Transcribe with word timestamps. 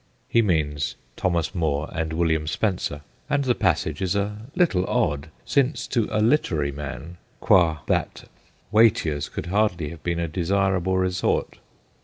He 0.27 0.41
means 0.41 0.95
Thomas 1.15 1.53
Moore 1.53 1.87
and 1.91 2.11
William 2.11 2.47
Spencer, 2.47 3.01
and 3.29 3.43
the 3.43 3.53
passage 3.53 4.01
is 4.01 4.15
a 4.15 4.47
little 4.55 4.83
odd, 4.87 5.29
since 5.45 5.85
to 5.89 6.07
a 6.11 6.17
* 6.19 6.21
literary 6.31 6.71
man,' 6.71 7.17
qua 7.39 7.81
that, 7.85 8.23
Watier's 8.71 9.29
could 9.29 9.45
hardly 9.45 9.89
have 9.89 10.01
been 10.01 10.17
a 10.19 10.27
desirable 10.27 10.97
resort. 10.97 11.59